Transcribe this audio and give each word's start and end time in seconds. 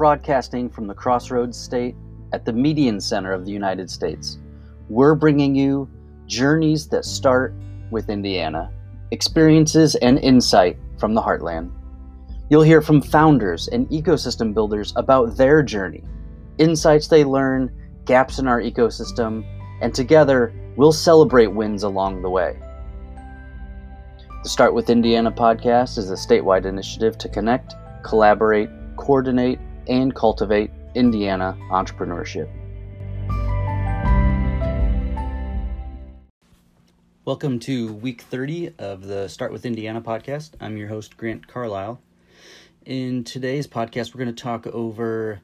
broadcasting 0.00 0.70
from 0.70 0.86
the 0.86 0.94
Crossroads 0.94 1.58
State 1.58 1.94
at 2.32 2.46
the 2.46 2.52
median 2.54 3.02
center 3.02 3.34
of 3.34 3.44
the 3.44 3.52
United 3.52 3.90
States. 3.90 4.38
We're 4.88 5.14
bringing 5.14 5.54
you 5.54 5.90
journeys 6.24 6.88
that 6.88 7.04
start 7.04 7.52
with 7.90 8.08
Indiana, 8.08 8.72
experiences 9.10 9.96
and 9.96 10.18
insight 10.20 10.78
from 10.98 11.12
the 11.12 11.20
heartland. 11.20 11.70
You'll 12.48 12.62
hear 12.62 12.80
from 12.80 13.02
founders 13.02 13.68
and 13.68 13.86
ecosystem 13.90 14.54
builders 14.54 14.94
about 14.96 15.36
their 15.36 15.62
journey, 15.62 16.02
insights 16.56 17.08
they 17.08 17.22
learn, 17.22 17.70
gaps 18.06 18.38
in 18.38 18.48
our 18.48 18.62
ecosystem, 18.62 19.44
and 19.82 19.94
together 19.94 20.54
we'll 20.78 20.92
celebrate 20.92 21.48
wins 21.48 21.82
along 21.82 22.22
the 22.22 22.30
way. 22.30 22.58
The 24.44 24.48
Start 24.48 24.72
with 24.72 24.88
Indiana 24.88 25.30
podcast 25.30 25.98
is 25.98 26.10
a 26.10 26.14
statewide 26.14 26.64
initiative 26.64 27.18
to 27.18 27.28
connect, 27.28 27.74
collaborate, 28.02 28.70
coordinate, 28.96 29.58
and 29.90 30.14
cultivate 30.14 30.70
Indiana 30.94 31.58
entrepreneurship. 31.70 32.48
Welcome 37.24 37.58
to 37.60 37.92
week 37.94 38.22
30 38.22 38.74
of 38.78 39.06
the 39.06 39.28
Start 39.28 39.52
with 39.52 39.66
Indiana 39.66 40.00
podcast. 40.00 40.52
I'm 40.60 40.76
your 40.76 40.88
host, 40.88 41.16
Grant 41.16 41.46
Carlisle. 41.48 42.00
In 42.86 43.24
today's 43.24 43.66
podcast, 43.66 44.14
we're 44.14 44.24
going 44.24 44.34
to 44.34 44.42
talk 44.42 44.66
over 44.68 45.40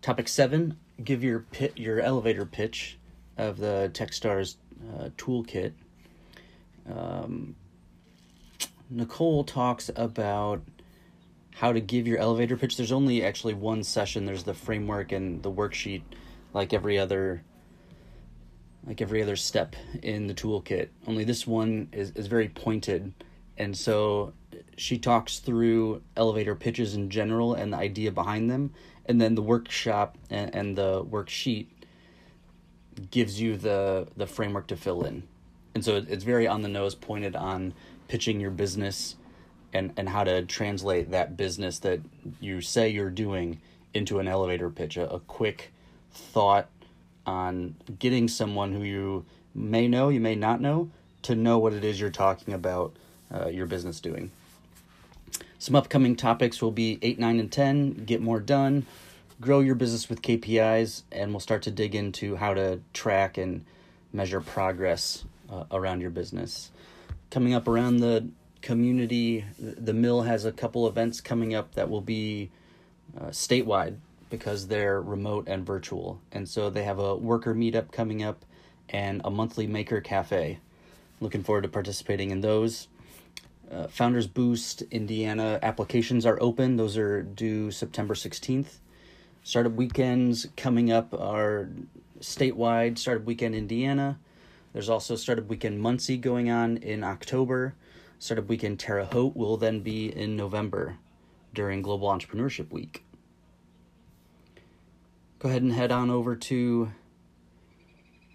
topic 0.00 0.28
seven 0.28 0.78
give 1.02 1.22
your 1.22 1.40
pit, 1.40 1.72
your 1.76 2.00
elevator 2.00 2.44
pitch 2.44 2.98
of 3.36 3.58
the 3.58 3.90
Techstars 3.92 4.56
uh, 4.94 5.08
toolkit. 5.16 5.72
Um, 6.90 7.56
Nicole 8.90 9.44
talks 9.44 9.90
about 9.94 10.62
how 11.58 11.72
to 11.72 11.80
give 11.80 12.06
your 12.06 12.18
elevator 12.18 12.56
pitch. 12.56 12.76
There's 12.76 12.92
only 12.92 13.24
actually 13.24 13.54
one 13.54 13.82
session. 13.82 14.24
There's 14.24 14.44
the 14.44 14.54
framework 14.54 15.10
and 15.10 15.42
the 15.42 15.50
worksheet, 15.50 16.02
like 16.54 16.72
every 16.72 16.96
other, 16.96 17.42
like 18.86 19.02
every 19.02 19.20
other 19.20 19.34
step 19.34 19.74
in 20.00 20.28
the 20.28 20.34
toolkit. 20.34 20.90
Only 21.08 21.24
this 21.24 21.48
one 21.48 21.88
is 21.90 22.12
is 22.12 22.28
very 22.28 22.48
pointed, 22.48 23.12
and 23.56 23.76
so 23.76 24.34
she 24.76 24.98
talks 24.98 25.40
through 25.40 26.00
elevator 26.16 26.54
pitches 26.54 26.94
in 26.94 27.10
general 27.10 27.54
and 27.54 27.72
the 27.72 27.76
idea 27.76 28.12
behind 28.12 28.48
them, 28.48 28.72
and 29.06 29.20
then 29.20 29.34
the 29.34 29.42
workshop 29.42 30.16
and, 30.30 30.54
and 30.54 30.78
the 30.78 31.04
worksheet 31.04 31.66
gives 33.10 33.40
you 33.40 33.56
the 33.56 34.06
the 34.16 34.28
framework 34.28 34.68
to 34.68 34.76
fill 34.76 35.04
in, 35.04 35.24
and 35.74 35.84
so 35.84 35.96
it's 35.96 36.22
very 36.22 36.46
on 36.46 36.62
the 36.62 36.68
nose, 36.68 36.94
pointed 36.94 37.34
on 37.34 37.74
pitching 38.06 38.38
your 38.38 38.52
business 38.52 39.16
and 39.72 39.92
and 39.96 40.08
how 40.08 40.24
to 40.24 40.42
translate 40.44 41.10
that 41.10 41.36
business 41.36 41.78
that 41.80 42.00
you 42.40 42.60
say 42.60 42.88
you're 42.88 43.10
doing 43.10 43.60
into 43.94 44.18
an 44.18 44.28
elevator 44.28 44.70
pitch 44.70 44.96
a, 44.96 45.10
a 45.12 45.20
quick 45.20 45.72
thought 46.12 46.68
on 47.26 47.74
getting 47.98 48.28
someone 48.28 48.72
who 48.72 48.82
you 48.82 49.24
may 49.54 49.88
know 49.88 50.08
you 50.08 50.20
may 50.20 50.34
not 50.34 50.60
know 50.60 50.90
to 51.22 51.34
know 51.34 51.58
what 51.58 51.72
it 51.72 51.84
is 51.84 52.00
you're 52.00 52.10
talking 52.10 52.54
about 52.54 52.94
uh, 53.34 53.48
your 53.48 53.66
business 53.66 54.00
doing. 54.00 54.30
Some 55.58 55.74
upcoming 55.74 56.16
topics 56.16 56.62
will 56.62 56.70
be 56.70 56.98
8 57.02 57.18
9 57.18 57.40
and 57.40 57.52
10 57.52 58.04
get 58.04 58.20
more 58.20 58.40
done 58.40 58.86
grow 59.40 59.60
your 59.60 59.74
business 59.74 60.08
with 60.08 60.22
kpis 60.22 61.02
and 61.12 61.30
we'll 61.32 61.40
start 61.40 61.62
to 61.62 61.70
dig 61.70 61.94
into 61.94 62.36
how 62.36 62.54
to 62.54 62.80
track 62.92 63.38
and 63.38 63.64
measure 64.12 64.40
progress 64.40 65.24
uh, 65.50 65.64
around 65.70 66.00
your 66.00 66.10
business. 66.10 66.70
Coming 67.30 67.54
up 67.54 67.68
around 67.68 67.98
the 67.98 68.28
community. 68.68 69.46
The 69.58 69.94
mill 69.94 70.20
has 70.20 70.44
a 70.44 70.52
couple 70.52 70.86
events 70.86 71.22
coming 71.22 71.54
up 71.54 71.74
that 71.74 71.88
will 71.88 72.02
be 72.02 72.50
uh, 73.18 73.28
statewide 73.28 73.96
because 74.28 74.66
they're 74.66 75.00
remote 75.00 75.48
and 75.48 75.64
virtual. 75.64 76.20
And 76.32 76.46
so 76.46 76.68
they 76.68 76.82
have 76.82 76.98
a 76.98 77.16
worker 77.16 77.54
meetup 77.54 77.90
coming 77.92 78.22
up 78.22 78.44
and 78.90 79.22
a 79.24 79.30
monthly 79.30 79.66
maker 79.66 80.02
cafe. 80.02 80.58
Looking 81.18 81.42
forward 81.42 81.62
to 81.62 81.70
participating 81.70 82.30
in 82.30 82.42
those. 82.42 82.88
Uh, 83.72 83.86
Founders 83.86 84.26
Boost 84.26 84.82
Indiana 84.90 85.58
applications 85.62 86.26
are 86.26 86.36
open. 86.38 86.76
Those 86.76 86.98
are 86.98 87.22
due 87.22 87.70
September 87.70 88.12
16th. 88.12 88.80
Startup 89.44 89.72
weekends 89.72 90.46
coming 90.58 90.92
up 90.92 91.14
are 91.14 91.70
statewide, 92.20 92.98
Startup 92.98 93.24
Weekend 93.24 93.54
Indiana, 93.54 94.18
there's 94.72 94.88
also 94.88 95.16
Startup 95.16 95.46
Weekend 95.46 95.80
Muncie 95.80 96.18
going 96.18 96.50
on 96.50 96.76
in 96.76 97.02
October. 97.02 97.74
Startup 98.18 98.48
Weekend 98.48 98.80
Terre 98.80 99.04
Haute 99.04 99.36
will 99.36 99.56
then 99.56 99.80
be 99.80 100.08
in 100.08 100.36
November 100.36 100.96
during 101.54 101.82
Global 101.82 102.08
Entrepreneurship 102.08 102.72
Week. 102.72 103.04
Go 105.38 105.48
ahead 105.48 105.62
and 105.62 105.72
head 105.72 105.92
on 105.92 106.10
over 106.10 106.34
to 106.34 106.90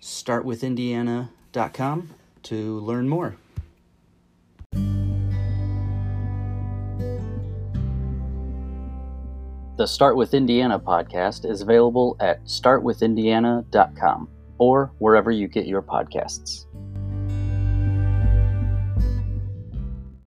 startwithindiana.com 0.00 2.10
to 2.42 2.80
learn 2.80 3.08
more. 3.08 3.36
The 9.76 9.86
Start 9.86 10.16
with 10.16 10.34
Indiana 10.34 10.80
podcast 10.80 11.48
is 11.48 11.60
available 11.60 12.16
at 12.18 12.44
startwithindiana.com 12.46 14.28
or 14.58 14.90
wherever 14.98 15.30
you 15.30 15.46
get 15.46 15.66
your 15.66 15.82
podcasts. 15.82 16.64